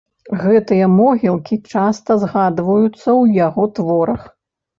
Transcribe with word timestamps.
Гэтыя 0.43 0.87
могілкі 0.93 1.55
часта 1.73 2.17
згадваюцца 2.25 2.97
ў 2.97 3.23
яго 3.47 3.63
творах. 3.79 4.27